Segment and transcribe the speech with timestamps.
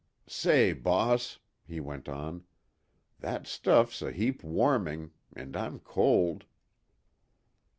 [0.25, 2.45] "Say, boss," he went on,
[3.19, 6.45] "that stuff's a heap warming an' I'm cold."